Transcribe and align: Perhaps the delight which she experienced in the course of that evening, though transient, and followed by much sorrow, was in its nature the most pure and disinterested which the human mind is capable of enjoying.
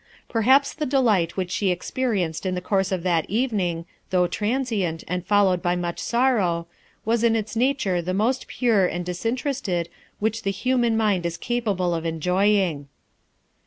Perhaps 0.27 0.73
the 0.73 0.87
delight 0.87 1.37
which 1.37 1.51
she 1.51 1.69
experienced 1.69 2.43
in 2.43 2.55
the 2.55 2.59
course 2.59 2.91
of 2.91 3.03
that 3.03 3.29
evening, 3.29 3.85
though 4.09 4.25
transient, 4.25 5.03
and 5.07 5.23
followed 5.23 5.61
by 5.61 5.75
much 5.75 5.99
sorrow, 5.99 6.65
was 7.05 7.23
in 7.23 7.35
its 7.35 7.55
nature 7.55 8.01
the 8.01 8.11
most 8.11 8.47
pure 8.47 8.87
and 8.87 9.05
disinterested 9.05 9.89
which 10.17 10.41
the 10.41 10.49
human 10.49 10.97
mind 10.97 11.23
is 11.23 11.37
capable 11.37 11.93
of 11.93 12.03
enjoying. 12.03 12.87